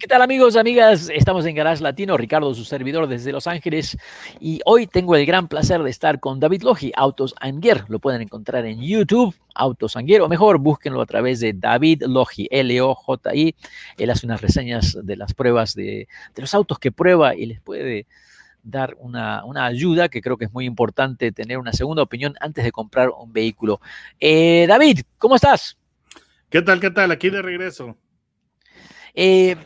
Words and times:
¿Qué 0.00 0.06
tal 0.06 0.22
amigos, 0.22 0.56
amigas? 0.56 1.10
Estamos 1.14 1.44
en 1.44 1.54
Garage 1.54 1.82
Latino, 1.82 2.16
Ricardo, 2.16 2.54
su 2.54 2.64
servidor 2.64 3.06
desde 3.06 3.32
Los 3.32 3.46
Ángeles, 3.46 3.98
y 4.40 4.62
hoy 4.64 4.86
tengo 4.86 5.14
el 5.14 5.26
gran 5.26 5.46
placer 5.46 5.82
de 5.82 5.90
estar 5.90 6.20
con 6.20 6.40
David 6.40 6.62
Logi, 6.62 6.90
Autos 6.96 7.34
Anguer. 7.38 7.84
Lo 7.88 7.98
pueden 7.98 8.22
encontrar 8.22 8.64
en 8.64 8.80
YouTube, 8.80 9.36
Autos 9.54 9.96
Anguer, 9.96 10.22
o 10.22 10.28
mejor, 10.30 10.56
búsquenlo 10.56 11.02
a 11.02 11.06
través 11.06 11.40
de 11.40 11.52
David 11.52 12.04
Logi, 12.06 12.48
L-O-J-I. 12.50 13.54
Él 13.98 14.10
hace 14.10 14.24
unas 14.24 14.40
reseñas 14.40 14.96
de 15.02 15.16
las 15.16 15.34
pruebas 15.34 15.74
de, 15.74 16.08
de 16.34 16.40
los 16.40 16.54
autos 16.54 16.78
que 16.78 16.92
prueba 16.92 17.34
y 17.34 17.44
les 17.44 17.60
puede 17.60 18.06
dar 18.62 18.96
una, 19.00 19.44
una, 19.44 19.66
ayuda, 19.66 20.08
que 20.08 20.22
creo 20.22 20.38
que 20.38 20.46
es 20.46 20.52
muy 20.54 20.64
importante 20.64 21.30
tener 21.30 21.58
una 21.58 21.74
segunda 21.74 22.02
opinión 22.02 22.32
antes 22.40 22.64
de 22.64 22.72
comprar 22.72 23.10
un 23.10 23.34
vehículo. 23.34 23.82
Eh, 24.18 24.64
David, 24.66 25.00
¿cómo 25.18 25.36
estás? 25.36 25.76
¿Qué 26.48 26.62
tal? 26.62 26.80
¿Qué 26.80 26.90
tal? 26.90 27.10
Aquí 27.10 27.28
de 27.28 27.42
regreso. 27.42 27.98
Eh, 29.14 29.56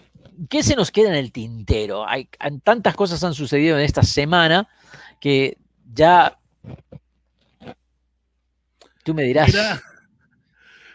¿qué 0.48 0.62
se 0.62 0.76
nos 0.76 0.90
queda 0.90 1.08
en 1.08 1.14
el 1.14 1.32
tintero? 1.32 2.06
Hay, 2.08 2.28
tantas 2.62 2.94
cosas 2.94 3.22
han 3.24 3.34
sucedido 3.34 3.78
en 3.78 3.84
esta 3.84 4.02
semana 4.02 4.68
que 5.20 5.58
ya 5.92 6.38
tú 9.02 9.14
me 9.14 9.24
dirás. 9.24 9.48
Mira, 9.48 9.82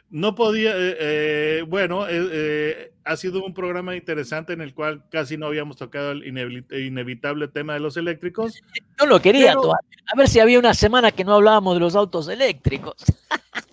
no 0.09 0.35
podía, 0.35 0.71
eh, 0.75 0.97
eh, 0.99 1.65
bueno, 1.67 2.05
eh, 2.09 2.93
ha 3.03 3.17
sido 3.17 3.43
un 3.43 3.53
programa 3.53 3.95
interesante 3.95 4.53
en 4.53 4.61
el 4.61 4.73
cual 4.73 5.03
casi 5.09 5.37
no 5.37 5.47
habíamos 5.47 5.77
tocado 5.77 6.11
el 6.11 6.25
inevitable 6.71 7.47
tema 7.47 7.73
de 7.73 7.79
los 7.79 7.97
eléctricos. 7.97 8.61
No 8.99 9.05
lo 9.05 9.21
quería, 9.21 9.55
pero, 9.55 9.73
a 9.73 10.17
ver 10.17 10.27
si 10.27 10.39
había 10.39 10.59
una 10.59 10.73
semana 10.73 11.11
que 11.11 11.23
no 11.23 11.35
hablábamos 11.35 11.75
de 11.75 11.79
los 11.79 11.95
autos 11.95 12.27
eléctricos. 12.27 13.03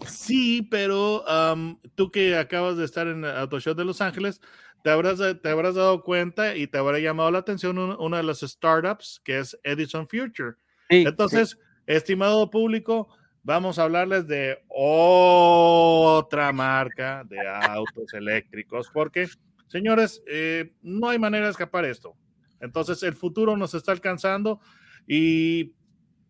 Sí, 0.06 0.62
pero 0.70 1.24
um, 1.24 1.78
tú 1.94 2.10
que 2.10 2.36
acabas 2.36 2.76
de 2.76 2.84
estar 2.84 3.06
en 3.06 3.24
el 3.24 3.36
Auto 3.36 3.58
Show 3.58 3.74
de 3.74 3.84
Los 3.84 4.00
Ángeles, 4.00 4.40
te 4.86 4.92
habrás, 4.92 5.18
te 5.42 5.48
habrás 5.48 5.74
dado 5.74 6.04
cuenta 6.04 6.54
y 6.54 6.68
te 6.68 6.78
habrá 6.78 7.00
llamado 7.00 7.28
la 7.32 7.40
atención 7.40 7.76
una, 7.76 8.18
de 8.18 8.22
las 8.22 8.38
startups 8.38 9.20
que 9.24 9.40
es 9.40 9.58
Edison 9.64 10.06
Future. 10.06 10.52
Entonces, 10.88 11.58
sí. 11.58 11.58
estimado 11.86 12.48
público, 12.50 13.08
vamos 13.42 13.80
a 13.80 13.82
hablarles 13.82 14.28
de 14.28 14.64
otra 14.68 16.52
marca 16.52 17.24
de 17.24 17.36
autos 17.48 18.14
eléctricos, 18.14 18.88
porque, 18.94 19.26
señores, 19.66 20.22
eh, 20.28 20.72
no 20.82 21.08
hay 21.08 21.18
manera 21.18 21.46
de 21.46 21.50
escapar 21.50 21.84
esto. 21.84 22.14
Entonces, 22.60 23.02
el 23.02 23.14
futuro 23.14 23.56
nos 23.56 23.74
está 23.74 23.90
alcanzando 23.90 24.60
y 25.04 25.74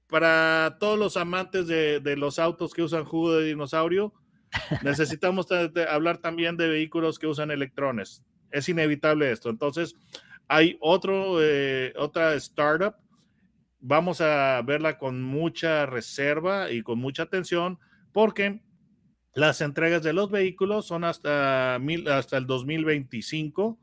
para 0.06 0.78
todos 0.80 0.98
los 0.98 1.18
amantes 1.18 1.66
de, 1.66 2.00
de 2.00 2.16
los 2.16 2.38
autos 2.38 2.72
que 2.72 2.80
usan 2.80 3.04
jugo 3.04 3.34
de 3.34 3.44
dinosaurio, 3.48 4.14
necesitamos 4.82 5.46
hablar 5.90 6.16
también 6.22 6.56
de 6.56 6.70
vehículos 6.70 7.18
que 7.18 7.26
usan 7.26 7.50
electrones 7.50 8.24
es 8.50 8.68
inevitable 8.68 9.30
esto. 9.30 9.50
Entonces, 9.50 9.96
hay 10.48 10.76
otro, 10.80 11.38
eh, 11.42 11.92
otra 11.96 12.34
startup. 12.34 12.94
Vamos 13.80 14.20
a 14.20 14.62
verla 14.62 14.98
con 14.98 15.22
mucha 15.22 15.86
reserva 15.86 16.70
y 16.70 16.82
con 16.82 16.98
mucha 16.98 17.24
atención 17.24 17.78
porque 18.12 18.60
las 19.34 19.60
entregas 19.60 20.02
de 20.02 20.12
los 20.12 20.30
vehículos 20.30 20.86
son 20.86 21.04
hasta, 21.04 21.78
mil, 21.80 22.08
hasta 22.08 22.38
el 22.38 22.46
2025. 22.46 23.78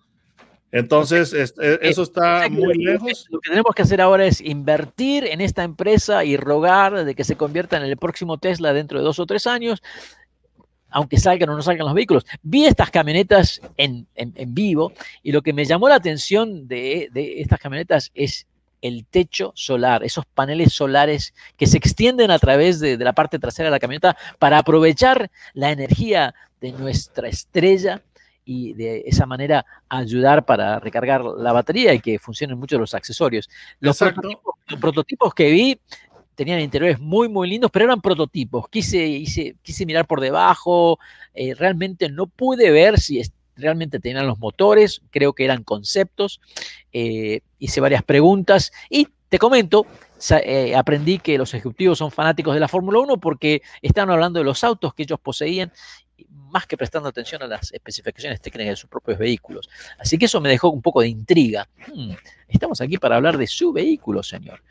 Entonces, 0.71 1.33
es, 1.33 1.53
es, 1.59 1.77
eso 1.81 2.01
está 2.01 2.49
muy 2.49 2.73
lejos. 2.73 3.27
Lo 3.29 3.39
que 3.39 3.49
tenemos 3.51 3.75
que 3.75 3.83
hacer 3.83 4.01
ahora 4.01 4.25
es 4.25 4.41
invertir 4.41 5.25
en 5.25 5.39
esta 5.39 5.63
empresa 5.63 6.25
y 6.25 6.35
rogar 6.35 7.05
de 7.05 7.13
que 7.13 7.23
se 7.23 7.35
convierta 7.35 7.77
en 7.77 7.83
el 7.83 7.95
próximo 7.95 8.39
Tesla 8.39 8.73
dentro 8.73 8.97
de 8.97 9.05
dos 9.05 9.19
o 9.19 9.27
tres 9.27 9.45
años 9.45 9.83
aunque 10.93 11.17
salgan 11.17 11.49
o 11.49 11.55
no 11.55 11.61
salgan 11.61 11.85
los 11.85 11.95
vehículos. 11.95 12.25
Vi 12.41 12.65
estas 12.65 12.89
camionetas 12.91 13.59
en, 13.77 14.07
en, 14.15 14.31
en 14.35 14.53
vivo 14.53 14.93
y 15.21 15.31
lo 15.31 15.41
que 15.41 15.51
me 15.51 15.65
llamó 15.65 15.89
la 15.89 15.95
atención 15.95 16.67
de, 16.67 17.09
de, 17.11 17.41
estas 17.41 17.59
camionetas 17.59 18.11
es 18.13 18.47
el 18.81 19.05
techo 19.05 19.51
solar, 19.55 20.03
esos 20.03 20.25
paneles 20.25 20.73
solares 20.73 21.33
que 21.57 21.67
se 21.67 21.77
extienden 21.77 22.31
a 22.31 22.39
través 22.39 22.79
de, 22.79 22.97
de 22.97 23.05
la 23.05 23.13
parte 23.13 23.39
trasera 23.39 23.67
de 23.67 23.71
la 23.71 23.79
camioneta 23.79 24.15
para 24.39 24.59
aprovechar 24.59 25.31
la 25.53 25.71
energía 25.71 26.35
de 26.61 26.73
nuestra 26.73 27.27
estrella 27.27 28.01
y 28.45 28.73
de 28.73 29.03
esa 29.05 29.25
manera 29.25 29.65
ayudar 29.89 30.45
para 30.45 30.79
recargar 30.79 31.23
la 31.23 31.53
batería 31.53 31.93
y 31.93 31.99
que 31.99 32.19
funcionen 32.19 32.59
mucho 32.59 32.77
los 32.77 32.93
accesorios. 32.93 33.49
Los 33.79 33.97
prototipos, 33.97 34.55
los 34.67 34.79
prototipos, 34.79 35.33
que 35.33 35.49
vi 35.49 35.79
tenían 36.35 36.59
interiores 36.59 36.99
muy, 36.99 37.29
muy 37.29 37.49
lindos, 37.49 37.71
pero 37.71 37.85
eran 37.85 38.01
prototipos. 38.01 38.67
Quise, 38.69 39.05
hice, 39.05 39.55
quise 39.61 39.85
mirar 39.85 40.07
por 40.07 40.21
debajo, 40.21 40.99
eh, 41.33 41.53
realmente 41.55 42.09
no 42.09 42.27
pude 42.27 42.71
ver 42.71 42.99
si 42.99 43.21
realmente 43.55 43.99
tenían 43.99 44.27
los 44.27 44.39
motores, 44.39 45.01
creo 45.11 45.33
que 45.33 45.45
eran 45.45 45.63
conceptos, 45.63 46.41
eh, 46.91 47.41
hice 47.59 47.81
varias 47.81 48.03
preguntas 48.03 48.71
y 48.89 49.07
te 49.29 49.39
comento, 49.39 49.85
eh, 50.43 50.75
aprendí 50.75 51.19
que 51.19 51.37
los 51.37 51.53
ejecutivos 51.53 51.97
son 51.97 52.11
fanáticos 52.11 52.53
de 52.53 52.59
la 52.59 52.67
Fórmula 52.67 52.99
1 52.99 53.17
porque 53.17 53.61
estaban 53.81 54.09
hablando 54.11 54.39
de 54.39 54.45
los 54.45 54.63
autos 54.63 54.93
que 54.93 55.03
ellos 55.03 55.19
poseían 55.19 55.71
más 56.29 56.67
que 56.67 56.77
prestando 56.77 57.09
atención 57.09 57.41
a 57.41 57.47
las 57.47 57.73
especificaciones 57.73 58.39
técnicas 58.39 58.73
de 58.73 58.75
sus 58.75 58.89
propios 58.89 59.17
vehículos. 59.17 59.69
Así 59.97 60.19
que 60.19 60.25
eso 60.25 60.39
me 60.39 60.49
dejó 60.49 60.69
un 60.69 60.83
poco 60.83 61.01
de 61.01 61.09
intriga. 61.09 61.67
Hmm, 61.87 62.11
estamos 62.47 62.79
aquí 62.79 62.97
para 62.97 63.15
hablar 63.15 63.37
de 63.37 63.47
su 63.47 63.73
vehículo, 63.73 64.21
señor. 64.21 64.61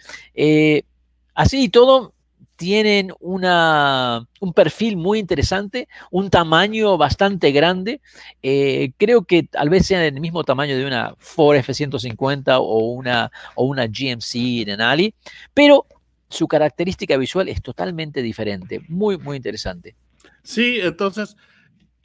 Así 1.34 1.64
y 1.64 1.68
todo, 1.68 2.14
tienen 2.56 3.12
una, 3.18 4.26
un 4.40 4.52
perfil 4.52 4.96
muy 4.96 5.18
interesante, 5.18 5.88
un 6.10 6.30
tamaño 6.30 6.96
bastante 6.96 7.50
grande. 7.50 8.00
Eh, 8.42 8.92
creo 8.98 9.24
que 9.24 9.42
tal 9.42 9.68
vez 9.68 9.86
sean 9.86 10.02
el 10.02 10.20
mismo 10.20 10.44
tamaño 10.44 10.76
de 10.76 10.86
una 10.86 11.14
Ford 11.18 11.56
F-150 11.56 12.58
o 12.60 12.78
una, 12.92 13.32
o 13.56 13.64
una 13.64 13.86
GMC 13.86 14.64
Denali, 14.64 15.14
pero 15.52 15.86
su 16.28 16.46
característica 16.46 17.16
visual 17.16 17.48
es 17.48 17.60
totalmente 17.62 18.22
diferente. 18.22 18.80
Muy, 18.88 19.18
muy 19.18 19.36
interesante. 19.36 19.96
Sí, 20.44 20.78
entonces 20.80 21.36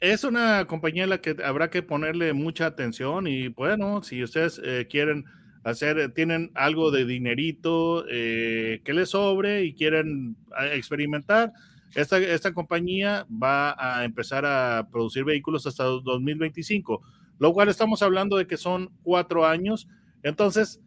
es 0.00 0.24
una 0.24 0.66
compañía 0.66 1.04
a 1.04 1.08
la 1.08 1.20
que 1.20 1.36
habrá 1.44 1.70
que 1.70 1.82
ponerle 1.82 2.32
mucha 2.32 2.66
atención 2.66 3.26
y 3.26 3.48
bueno, 3.48 4.02
si 4.02 4.22
ustedes 4.22 4.60
eh, 4.64 4.86
quieren 4.90 5.24
hacer, 5.70 6.12
tienen 6.12 6.50
algo 6.54 6.90
de 6.90 7.04
dinerito 7.04 8.04
eh, 8.10 8.80
que 8.84 8.92
les 8.92 9.10
sobre 9.10 9.64
y 9.64 9.74
quieren 9.74 10.36
ah, 10.56 10.66
experimentar. 10.68 11.52
Esta, 11.94 12.18
esta 12.18 12.52
compañía 12.52 13.26
va 13.30 13.74
a 13.78 14.04
empezar 14.04 14.44
a 14.44 14.88
producir 14.90 15.24
vehículos 15.24 15.66
hasta 15.66 15.84
2025, 15.84 17.02
lo 17.38 17.52
cual 17.52 17.68
estamos 17.68 18.02
hablando 18.02 18.36
de 18.36 18.46
que 18.46 18.56
son 18.56 18.90
cuatro 19.02 19.46
años. 19.46 19.88
Entonces, 20.22 20.80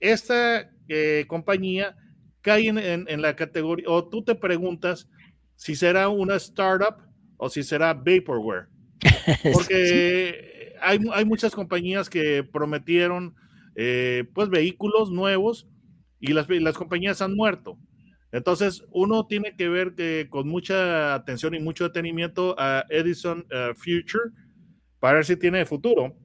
esta 0.00 0.70
eh, 0.88 1.24
compañía 1.28 1.96
cae 2.40 2.68
en, 2.68 2.78
en, 2.78 3.06
en 3.08 3.22
la 3.22 3.36
categoría, 3.36 3.86
o 3.88 4.08
tú 4.08 4.22
te 4.24 4.34
preguntas 4.34 5.08
si 5.54 5.74
será 5.74 6.08
una 6.08 6.36
startup 6.36 6.96
o 7.36 7.48
si 7.48 7.62
será 7.62 7.94
vaporware. 7.94 8.68
Porque 9.52 10.74
hay, 10.80 10.98
hay 11.12 11.24
muchas 11.24 11.54
compañías 11.54 12.08
que 12.08 12.42
prometieron 12.44 13.34
eh, 13.80 14.24
pues 14.34 14.48
vehículos 14.50 15.12
nuevos 15.12 15.68
y 16.18 16.32
las, 16.32 16.48
las 16.48 16.76
compañías 16.76 17.22
han 17.22 17.36
muerto. 17.36 17.78
Entonces, 18.32 18.84
uno 18.90 19.26
tiene 19.26 19.54
que 19.56 19.68
ver 19.68 19.94
que 19.94 20.26
con 20.28 20.48
mucha 20.48 21.14
atención 21.14 21.54
y 21.54 21.60
mucho 21.60 21.84
detenimiento 21.84 22.56
a 22.58 22.84
Edison 22.90 23.46
uh, 23.52 23.74
Future 23.76 24.32
para 24.98 25.14
ver 25.14 25.24
si 25.24 25.36
tiene 25.36 25.64
futuro. 25.64 26.16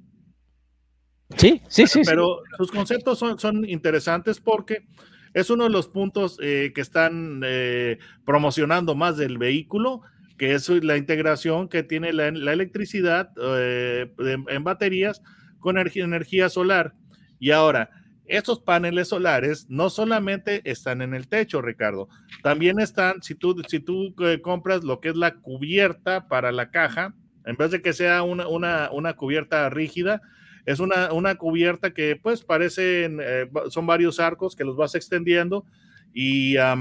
Sí, 1.38 1.62
sí, 1.70 1.86
sí. 1.86 2.02
Pero 2.04 2.40
sí. 2.44 2.56
sus 2.58 2.72
conceptos 2.72 3.20
son, 3.20 3.38
son, 3.38 3.70
interesantes 3.70 4.40
porque 4.40 4.88
es 5.36 5.52
uno 5.52 5.66
de 5.66 5.70
los 5.70 5.88
puntos 5.88 6.40
eh, 6.42 6.72
que 6.74 6.82
están 6.82 7.42
eh, 7.46 8.00
promocionando 8.26 8.96
más 8.96 9.16
del 9.16 9.38
vehículo, 9.38 10.02
que 10.40 10.54
es 10.54 10.70
la 10.70 10.98
integración 10.98 11.70
que 11.70 11.84
tiene 11.84 12.14
la, 12.14 12.32
la 12.32 12.52
electricidad 12.52 13.30
eh, 13.40 14.12
en, 14.18 14.46
en, 14.48 14.64
baterías 14.64 15.22
con 15.60 15.78
energía, 15.78 16.04
energía 16.04 16.50
solar. 16.50 16.96
Y 17.44 17.52
ahora, 17.52 17.90
estos 18.26 18.62
paneles 18.62 19.10
solares 19.10 19.66
no 19.70 19.90
solamente 19.90 20.62
están 20.64 21.02
en 21.02 21.14
el 21.14 21.28
techo, 21.28 21.62
Ricardo, 21.62 22.08
también 22.42 22.80
están, 22.80 23.22
si 23.22 23.36
tú, 23.36 23.62
si 23.68 23.82
tú 23.82 24.16
eh, 24.24 24.40
compras 24.42 24.86
lo 24.86 25.02
que 25.02 25.10
es 25.10 25.18
la 25.18 25.36
cubierta 25.36 26.30
para 26.30 26.54
la 26.54 26.72
caja, 26.72 27.14
en 27.46 27.58
vez 27.58 27.72
de 27.72 27.82
que 27.82 27.92
sea 27.92 28.24
una, 28.24 28.48
una, 28.48 28.90
una 28.94 29.18
cubierta 29.18 29.70
rígida, 29.70 30.22
es 30.66 30.80
una, 30.80 31.12
una, 31.12 31.36
cubierta 31.36 31.94
que 31.94 32.16
pues 32.16 32.46
parecen, 32.46 33.20
eh, 33.22 33.50
son 33.70 33.86
varios 33.88 34.22
arcos 34.22 34.56
que 34.56 34.64
los 34.64 34.78
vas 34.78 34.96
extendiendo 34.96 35.66
y 36.14 36.56
a 36.56 36.78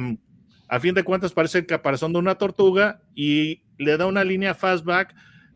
fin 0.78 0.94
de 0.94 1.02
cuentas 1.02 1.32
parece 1.32 1.58
el 1.58 1.66
caparazón 1.66 2.12
de 2.12 2.20
una 2.20 2.36
tortuga 2.36 3.02
y 3.16 3.64
le 3.78 3.96
da 3.96 4.06
una 4.06 4.22
línea 4.22 4.54
fastback 4.54 5.12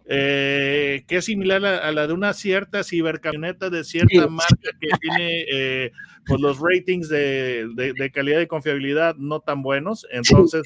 eh, 0.08 1.04
que 1.08 1.16
es 1.16 1.24
similar 1.24 1.64
a, 1.64 1.90
la 1.90 2.06
de 2.06 2.12
una 2.12 2.32
cierta 2.32 2.84
cibercamioneta 2.84 3.70
de 3.70 3.82
cierta 3.82 4.28
marca 4.28 4.70
que 4.80 4.88
tiene 5.00 5.44
eh, 5.52 5.92
pues 6.26 6.40
los 6.40 6.58
ratings 6.60 7.08
de, 7.08 7.68
de, 7.74 8.10
calidad 8.12 8.40
y 8.40 8.46
confiabilidad 8.46 9.16
no 9.16 9.40
tan 9.40 9.62
buenos. 9.62 10.06
Entonces, 10.10 10.62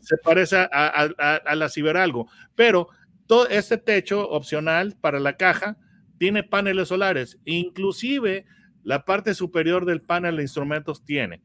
se 0.00 0.16
parece 0.24 0.56
a, 0.56 1.08
a, 1.18 1.54
la 1.54 1.68
ciberalgo. 1.68 2.28
Pero 2.54 2.88
todo 3.26 3.48
este 3.48 3.78
techo 3.78 4.28
opcional 4.28 4.96
para 5.00 5.20
la 5.20 5.36
caja 5.36 5.76
tiene 6.18 6.42
paneles 6.42 6.88
solares, 6.88 7.38
inclusive 7.44 8.46
la 8.82 9.04
parte 9.04 9.34
superior 9.34 9.84
del 9.84 10.00
panel 10.00 10.36
de 10.36 10.42
instrumentos 10.42 11.04
tiene. 11.04 11.42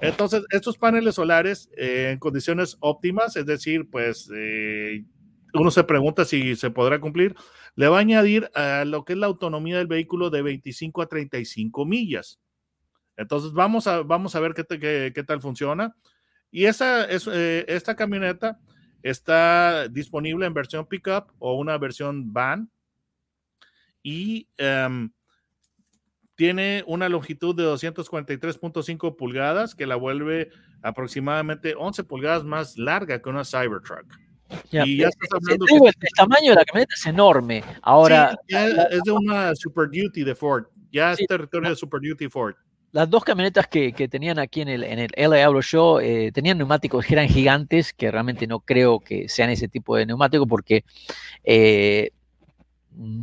Entonces, 0.00 0.44
estos 0.50 0.76
paneles 0.76 1.14
solares 1.14 1.70
eh, 1.76 2.10
en 2.12 2.18
condiciones 2.18 2.76
óptimas, 2.80 3.36
es 3.36 3.46
decir, 3.46 3.88
pues 3.90 4.30
eh, 4.34 5.04
uno 5.54 5.70
se 5.70 5.84
pregunta 5.84 6.24
si 6.24 6.56
se 6.56 6.70
podrá 6.70 7.00
cumplir, 7.00 7.34
le 7.76 7.88
va 7.88 7.98
a 7.98 8.00
añadir 8.00 8.50
a 8.54 8.84
lo 8.84 9.04
que 9.04 9.12
es 9.12 9.18
la 9.18 9.26
autonomía 9.26 9.78
del 9.78 9.86
vehículo 9.86 10.30
de 10.30 10.42
25 10.42 11.02
a 11.02 11.06
35 11.06 11.84
millas. 11.86 12.40
Entonces, 13.16 13.52
vamos 13.52 13.86
a, 13.86 14.02
vamos 14.02 14.34
a 14.34 14.40
ver 14.40 14.54
qué, 14.54 15.12
qué, 15.14 15.24
tal 15.24 15.40
funciona. 15.40 15.94
Y 16.50 16.66
esa, 16.66 17.04
es, 17.04 17.28
eh, 17.32 17.64
esta 17.68 17.94
camioneta 17.94 18.58
está 19.02 19.88
disponible 19.88 20.46
en 20.46 20.54
versión 20.54 20.86
pickup 20.86 21.30
o 21.38 21.54
una 21.54 21.78
versión 21.78 22.32
van. 22.32 22.70
Y 24.02 24.48
em, 24.56 25.10
tiene 26.34 26.82
una 26.86 27.08
longitud 27.08 27.54
de 27.54 27.64
243.5 27.64 29.16
pulgadas 29.16 29.74
que 29.74 29.86
la 29.86 29.96
vuelve 29.96 30.50
aproximadamente 30.82 31.74
11 31.76 32.04
pulgadas 32.04 32.44
más 32.44 32.76
larga 32.76 33.22
que 33.22 33.28
una 33.28 33.44
Cybertruck. 33.44 34.23
Y 34.84 34.98
ya 34.98 35.08
estás 35.08 35.28
hablando 35.32 35.66
el, 35.68 36.12
tamaño 36.16 36.50
de 36.50 36.56
la 36.56 36.64
camioneta 36.64 36.94
es 36.94 37.06
enorme. 37.06 37.62
Ahora 37.82 38.36
es 38.48 39.02
de 39.04 39.12
una 39.12 39.54
Super 39.54 39.88
Duty 39.90 40.24
de 40.24 40.34
Ford. 40.34 40.64
Ya 40.92 41.12
es 41.12 41.26
territorio 41.26 41.70
de 41.70 41.76
Super 41.76 42.00
Duty 42.00 42.28
Ford. 42.28 42.54
Las 42.92 43.10
dos 43.10 43.24
camionetas 43.24 43.66
que, 43.66 43.92
que, 43.92 44.06
tenían 44.06 44.38
aquí 44.38 44.60
en 44.60 44.68
el, 44.68 44.84
en 44.84 45.00
el 45.00 45.10
LA 45.16 45.44
Auto 45.44 45.60
Show 45.60 45.98
eh, 45.98 46.30
tenían 46.32 46.58
neumáticos 46.58 47.04
que 47.04 47.14
eran 47.14 47.26
gigantes, 47.26 47.92
que 47.92 48.08
realmente 48.08 48.46
no 48.46 48.60
creo 48.60 49.00
que 49.00 49.28
sean 49.28 49.50
ese 49.50 49.66
tipo 49.66 49.96
de 49.96 50.06
neumáticos 50.06 50.46
porque 50.46 50.84
eh, 51.42 52.12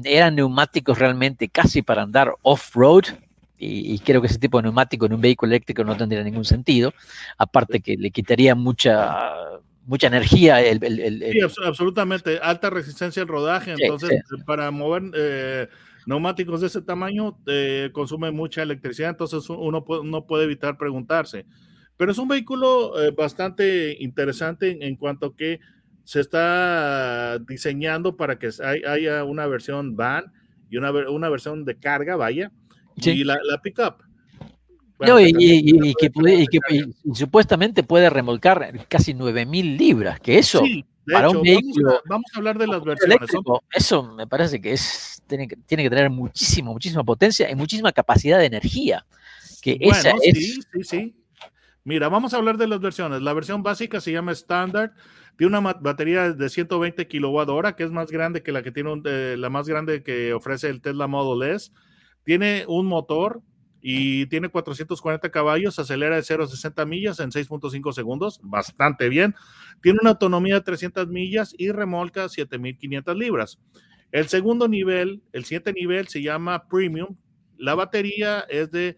eran 0.04 0.36
neumáticos 0.36 1.00
realmente 1.00 1.48
casi 1.48 1.82
para 1.82 2.02
andar 2.02 2.36
off-road. 2.42 3.06
Y, 3.64 4.00
creo 4.00 4.22
que 4.22 4.28
ese 4.28 4.40
tipo 4.40 4.58
de 4.58 4.64
neumático 4.64 5.06
en 5.06 5.14
un 5.14 5.22
vehículo 5.22 5.52
eléctrico 5.52 5.84
no 5.84 5.96
tendría 5.96 6.24
ningún 6.24 6.46
sentido. 6.46 6.94
Aparte 7.38 7.80
que 7.80 7.96
le 7.96 8.10
quitaría 8.10 8.56
mucha, 8.56 9.30
mucha 9.86 10.08
energía. 10.08 10.62
El, 10.62 10.80
sí, 10.80 11.40
absolutamente. 11.66 12.40
Alta 12.42 12.70
resistencia 12.70 13.22
al 13.22 13.28
rodaje. 13.28 13.76
Entonces, 13.78 14.22
para 14.46 14.72
mover 14.72 15.04
eh, 15.16 15.68
neumáticos 16.06 16.62
de 16.62 16.68
ese 16.68 16.82
tamaño, 16.82 17.38
eh, 17.48 17.90
consume 17.92 18.32
mucha 18.32 18.62
electricidad. 18.62 19.10
Entonces, 19.10 19.50
uno 19.50 19.86
no 20.04 20.26
puede 20.26 20.44
evitar 20.46 20.78
preguntarse. 20.78 21.46
Pero 21.98 22.12
es 22.12 22.18
un 22.18 22.28
vehículo 22.28 23.00
eh, 23.02 23.12
bastante 23.12 23.96
interesante 24.00 24.72
en, 24.72 24.82
en 24.82 24.96
cuanto 24.96 25.36
que 25.36 25.60
se 26.04 26.20
está 26.20 27.38
diseñando 27.40 28.18
para 28.18 28.40
que 28.40 28.50
haya 28.88 29.24
una 29.24 29.46
versión 29.46 29.96
van 29.96 30.34
y 30.70 30.78
una, 30.78 30.92
una 30.92 31.30
versión 31.30 31.64
de 31.64 31.78
carga, 31.78 32.16
vaya, 32.16 32.52
y 32.96 33.24
la, 33.24 33.38
la 33.44 33.62
pickup. 33.62 34.02
Y, 35.20 35.94
que, 35.96 36.12
supuestamente 37.14 37.84
puede 37.84 38.10
remolcar 38.10 38.86
casi 38.88 39.14
9000 39.14 39.78
libras, 39.78 40.20
que 40.20 40.38
eso 40.38 40.64
para 41.12 41.30
un 41.30 41.42
vehículo. 41.42 42.02
Vamos 42.06 42.26
a, 42.34 42.38
hablar 42.38 42.58
de 42.58 42.68
las 42.68 42.84
versiones. 42.84 43.18
Eso 43.74 44.04
me 44.04 44.28
parece 44.28 44.62
que 44.62 44.74
es 44.74 45.22
tiene, 45.28 45.48
que 45.48 45.56
tiene 45.56 45.84
que 45.84 45.90
tener 45.90 46.10
muchísimo, 46.10 46.74
muchísima 46.74 47.04
potencia 47.04 47.50
y 47.50 47.56
muchísima 47.56 47.92
capacidad 47.92 48.40
de 48.40 48.46
energía. 48.46 49.06
Que 49.62 49.78
esa 49.80 50.12
es, 50.22 50.38
sí, 50.38 50.62
sí, 50.74 50.84
sí. 50.84 51.16
Mira, 51.84 52.10
vamos 52.10 52.34
a 52.34 52.38
hablar 52.38 52.58
de 52.58 52.68
las 52.68 52.80
versiones. 52.80 53.22
La 53.22 53.34
versión 53.34 53.64
básica 53.64 54.02
se 54.02 54.12
llama 54.12 54.32
Standard. 54.34 54.92
Tiene 55.38 55.58
una 55.58 55.74
batería 55.74 56.32
de 56.34 56.50
120 56.50 57.08
kWh, 57.08 57.76
que 57.76 57.84
es 57.84 57.92
más 57.92 58.12
grande 58.12 58.44
que 58.44 58.52
la 58.52 58.62
que 58.62 58.72
tiene 58.72 59.02
eh, 59.06 59.36
la 59.38 59.50
más 59.50 59.68
grande 59.68 60.04
que 60.04 60.34
ofrece 60.34 60.70
el 60.70 60.82
Tesla 60.82 61.08
Model 61.08 61.56
S. 61.56 61.72
Tiene 62.24 62.66
un 62.68 62.86
motor 62.86 63.42
y 63.82 64.28
tiene 64.28 64.50
440 64.50 65.30
caballos, 65.32 65.80
acelera 65.80 66.16
de 66.16 66.24
0 66.24 66.44
a 66.44 66.48
60 66.48 66.86
millas 66.86 67.20
en 67.20 67.32
6.5 67.32 67.94
segundos, 67.94 68.40
bastante 68.44 69.10
bien. 69.10 69.36
Tiene 69.82 70.00
una 70.02 70.12
autonomía 70.12 70.56
de 70.56 70.62
300 70.62 71.08
millas 71.08 71.56
y 71.58 71.72
remolca 71.72 72.30
7500 72.30 73.18
libras. 73.18 73.60
El 74.12 74.28
segundo 74.28 74.68
nivel, 74.68 75.24
el 75.34 75.46
siguiente 75.46 75.74
nivel 75.74 76.08
se 76.08 76.22
llama 76.22 76.68
Premium. 76.68 77.16
La 77.58 77.76
batería 77.76 78.42
es 78.50 78.70
de 78.72 78.98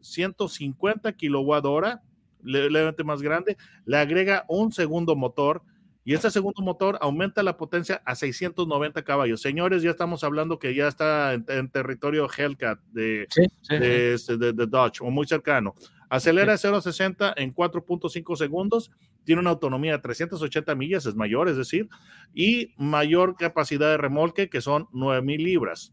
150 0.00 1.12
kWh 1.12 2.00
levemente 2.46 3.04
más 3.04 3.22
grande, 3.22 3.56
le 3.84 3.96
agrega 3.96 4.44
un 4.48 4.72
segundo 4.72 5.16
motor 5.16 5.62
y 6.06 6.14
ese 6.14 6.30
segundo 6.30 6.62
motor 6.62 6.96
aumenta 7.00 7.42
la 7.42 7.56
potencia 7.56 8.00
a 8.04 8.14
690 8.14 9.02
caballos. 9.02 9.42
Señores, 9.42 9.82
ya 9.82 9.90
estamos 9.90 10.22
hablando 10.22 10.56
que 10.60 10.72
ya 10.72 10.86
está 10.86 11.32
en, 11.32 11.68
territorio 11.68 12.28
Hellcat 12.30 12.78
de, 12.92 13.26
este, 13.68 14.36
de, 14.36 14.52
de, 14.52 14.66
Dodge 14.68 15.00
o 15.00 15.10
muy 15.10 15.26
cercano. 15.26 15.74
Acelera 16.08 16.52
de 16.52 16.58
0 16.58 16.76
a 16.76 16.80
60 16.80 17.34
en 17.36 17.52
4.5 17.52 18.36
segundos, 18.36 18.92
tiene 19.24 19.40
una 19.40 19.50
autonomía 19.50 19.94
de 19.94 19.98
380 19.98 20.76
millas, 20.76 21.06
es 21.06 21.16
mayor, 21.16 21.48
es 21.48 21.56
decir, 21.56 21.88
y 22.32 22.72
mayor 22.76 23.34
capacidad 23.34 23.90
de 23.90 23.96
remolque 23.96 24.48
que 24.48 24.60
son 24.60 24.86
9000 24.92 25.42
libras. 25.42 25.92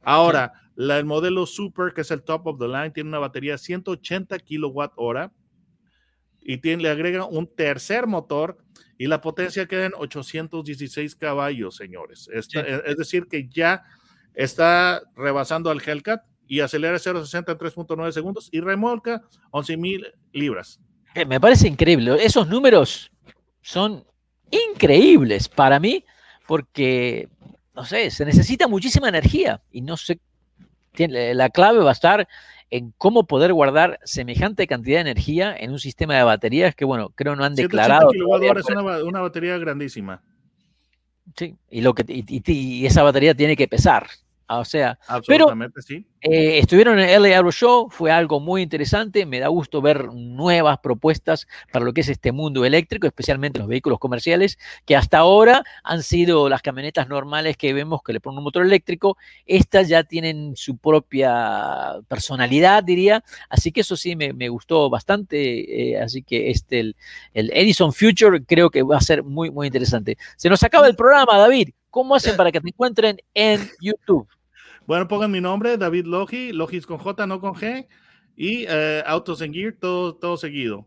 Ahora, 0.00 0.54
la, 0.74 0.98
el 0.98 1.04
modelo 1.04 1.44
Super, 1.44 1.92
que 1.92 2.00
es 2.00 2.10
el 2.10 2.22
top 2.22 2.46
of 2.46 2.58
the 2.58 2.66
line, 2.66 2.92
tiene 2.92 3.10
una 3.10 3.18
batería 3.18 3.52
de 3.52 3.58
180 3.58 4.38
kilowatt 4.38 4.94
hora 4.96 5.30
y 6.42 6.58
tiene, 6.58 6.82
le 6.82 6.90
agrega 6.90 7.24
un 7.24 7.46
tercer 7.46 8.06
motor 8.06 8.58
y 8.98 9.06
la 9.06 9.20
potencia 9.20 9.66
queda 9.66 9.86
en 9.86 9.92
816 9.96 11.16
caballos, 11.16 11.76
señores. 11.76 12.28
Es, 12.32 12.48
decir, 12.96 13.26
que 13.28 13.48
ya 13.48 13.82
está 14.34 15.02
rebasando 15.16 15.70
al 15.70 15.80
Hellcat 15.80 16.22
y 16.46 16.60
acelera 16.60 16.96
0.60 16.96 17.52
en 17.52 17.58
3.9 17.58 18.12
segundos 18.12 18.48
y 18.52 18.60
remolca 18.60 19.22
11.000 19.52 20.12
libras. 20.32 20.80
Eh, 21.14 21.24
me 21.24 21.40
parece 21.40 21.68
increíble. 21.68 22.16
Esos 22.22 22.46
números 22.48 23.10
son 23.62 24.04
increíbles 24.50 25.48
para 25.48 25.80
mí 25.80 26.04
porque, 26.46 27.28
no 27.74 27.84
sé, 27.84 28.10
se 28.10 28.24
necesita 28.24 28.68
muchísima 28.68 29.08
energía 29.08 29.62
y 29.70 29.80
no 29.80 29.96
sé, 29.96 30.20
la 30.96 31.48
clave 31.48 31.78
va 31.78 31.90
a 31.90 31.92
estar 31.92 32.28
en 32.70 32.92
cómo 32.96 33.26
poder 33.26 33.52
guardar 33.52 33.98
semejante 34.04 34.66
cantidad 34.66 34.98
de 34.98 35.10
energía 35.10 35.54
en 35.58 35.72
un 35.72 35.78
sistema 35.78 36.16
de 36.16 36.22
baterías 36.22 36.74
que, 36.74 36.84
bueno, 36.84 37.10
creo 37.10 37.36
no 37.36 37.44
han 37.44 37.54
declarado. 37.54 38.10
es 38.12 38.66
una, 38.68 39.04
una, 39.04 39.20
batería 39.20 39.58
grandísima. 39.58 40.22
Sí, 41.36 41.56
y, 41.68 41.80
lo 41.80 41.94
que, 41.94 42.04
y 42.08 42.86
esa 42.86 43.02
batería 43.02 43.34
tiene 43.34 43.56
que 43.56 43.68
pesar. 43.68 44.06
Ah, 44.52 44.58
o 44.58 44.64
sea, 44.64 44.98
pero 45.28 45.48
eh, 46.22 46.58
estuvieron 46.58 46.98
en 46.98 47.08
el 47.08 47.22
LA 47.22 47.38
Auto 47.38 47.52
Show, 47.52 47.88
fue 47.88 48.10
algo 48.10 48.40
muy 48.40 48.62
interesante, 48.62 49.24
me 49.24 49.38
da 49.38 49.46
gusto 49.46 49.80
ver 49.80 50.12
nuevas 50.12 50.80
propuestas 50.80 51.46
para 51.72 51.84
lo 51.84 51.92
que 51.92 52.00
es 52.00 52.08
este 52.08 52.32
mundo 52.32 52.64
eléctrico, 52.64 53.06
especialmente 53.06 53.60
los 53.60 53.68
vehículos 53.68 54.00
comerciales, 54.00 54.58
que 54.86 54.96
hasta 54.96 55.18
ahora 55.18 55.62
han 55.84 56.02
sido 56.02 56.48
las 56.48 56.62
camionetas 56.62 57.08
normales 57.08 57.56
que 57.56 57.72
vemos 57.72 58.02
que 58.02 58.12
le 58.12 58.18
ponen 58.18 58.38
un 58.38 58.44
motor 58.44 58.64
eléctrico, 58.66 59.16
estas 59.46 59.86
ya 59.86 60.02
tienen 60.02 60.56
su 60.56 60.76
propia 60.78 62.00
personalidad, 62.08 62.82
diría, 62.82 63.22
así 63.50 63.70
que 63.70 63.82
eso 63.82 63.96
sí 63.96 64.16
me, 64.16 64.48
gustó 64.48 64.90
bastante, 64.90 65.92
eh, 65.92 66.00
así 66.00 66.24
que 66.24 66.50
este, 66.50 66.80
el, 66.80 66.96
el 67.34 67.52
Edison 67.54 67.92
Future 67.92 68.42
creo 68.44 68.68
que 68.68 68.82
va 68.82 68.96
a 68.96 69.00
ser 69.00 69.22
muy, 69.22 69.52
muy 69.52 69.68
interesante. 69.68 70.18
Se 70.36 70.48
nos 70.48 70.64
acaba 70.64 70.88
el 70.88 70.96
programa, 70.96 71.38
David. 71.38 71.68
¿Cómo 71.88 72.14
hacen 72.14 72.36
para 72.36 72.52
que 72.52 72.60
te 72.60 72.68
encuentren 72.68 73.18
en 73.34 73.68
YouTube? 73.80 74.28
Bueno, 74.90 75.06
pongan 75.06 75.30
mi 75.30 75.40
nombre, 75.40 75.78
David 75.78 76.06
Logi, 76.06 76.52
Logis 76.52 76.84
con 76.84 76.98
J, 76.98 77.24
no 77.28 77.40
con 77.40 77.54
G, 77.54 77.86
y 78.34 78.64
eh, 78.68 79.04
Autos 79.06 79.40
en 79.40 79.54
Gear, 79.54 79.76
todo, 79.78 80.16
todo 80.16 80.36
seguido. 80.36 80.84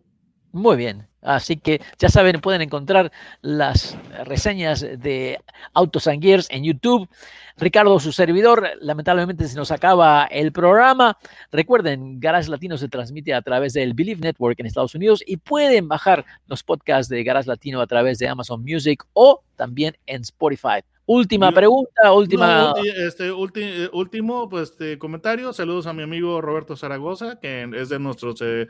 Muy 0.51 0.75
bien. 0.75 1.07
Así 1.21 1.55
que 1.55 1.79
ya 1.97 2.09
saben, 2.09 2.41
pueden 2.41 2.61
encontrar 2.61 3.13
las 3.39 3.97
reseñas 4.25 4.81
de 4.81 5.39
Autos 5.73 6.07
and 6.07 6.21
Gears 6.21 6.49
en 6.49 6.65
YouTube. 6.65 7.07
Ricardo, 7.55 7.97
su 7.97 8.11
servidor, 8.11 8.71
lamentablemente 8.81 9.47
se 9.47 9.55
nos 9.55 9.71
acaba 9.71 10.25
el 10.25 10.51
programa. 10.51 11.17
Recuerden, 11.49 12.19
Garage 12.19 12.49
Latino 12.49 12.77
se 12.77 12.89
transmite 12.89 13.33
a 13.33 13.41
través 13.41 13.71
del 13.71 13.93
Believe 13.93 14.19
Network 14.19 14.59
en 14.59 14.65
Estados 14.65 14.95
Unidos 14.95 15.23
y 15.25 15.37
pueden 15.37 15.87
bajar 15.87 16.25
los 16.47 16.61
podcasts 16.61 17.07
de 17.07 17.23
Garage 17.23 17.47
Latino 17.47 17.79
a 17.79 17.87
través 17.87 18.19
de 18.19 18.27
Amazon 18.27 18.63
Music 18.63 19.05
o 19.13 19.45
también 19.55 19.95
en 20.07 20.23
Spotify. 20.23 20.81
Última 21.05 21.51
pregunta, 21.51 22.13
última. 22.13 22.73
este, 22.97 23.27
eh, 23.27 23.89
último 23.91 24.47
pues, 24.49 24.71
este, 24.71 24.97
comentario. 24.97 25.51
Saludos 25.51 25.85
a 25.85 25.93
mi 25.93 26.03
amigo 26.03 26.39
Roberto 26.39 26.77
Zaragoza, 26.77 27.39
que 27.41 27.69
es 27.75 27.89
de 27.89 27.99
nuestros 27.99 28.41
eh, 28.41 28.67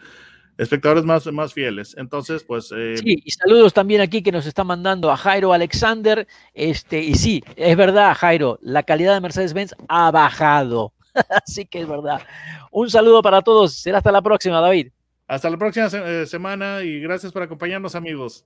espectadores 0.57 1.05
más, 1.05 1.31
más 1.31 1.53
fieles. 1.53 1.95
Entonces, 1.95 2.43
pues... 2.43 2.71
Eh, 2.75 2.97
sí, 2.97 3.21
y 3.23 3.31
saludos 3.31 3.73
también 3.73 4.01
aquí 4.01 4.23
que 4.23 4.31
nos 4.31 4.47
está 4.47 4.63
mandando 4.63 5.11
a 5.11 5.17
Jairo 5.17 5.53
Alexander. 5.53 6.27
Este, 6.55 7.01
y 7.01 7.13
sí, 7.13 7.43
es 7.55 7.77
verdad, 7.77 8.15
Jairo, 8.17 8.57
la 8.61 8.81
calidad 8.81 9.13
de 9.13 9.21
Mercedes-Benz 9.21 9.75
ha 9.87 10.09
bajado. 10.09 10.93
Así 11.45 11.67
que 11.67 11.81
es 11.81 11.87
verdad. 11.87 12.21
Un 12.71 12.89
saludo 12.89 13.21
para 13.21 13.43
todos. 13.43 13.75
Será 13.75 13.99
hasta 13.99 14.11
la 14.11 14.23
próxima, 14.23 14.59
David. 14.59 14.91
Hasta 15.27 15.51
la 15.51 15.57
próxima 15.57 15.89
se 15.89 16.25
semana 16.25 16.81
y 16.81 16.99
gracias 16.99 17.31
por 17.31 17.43
acompañarnos, 17.43 17.93
amigos. 17.93 18.45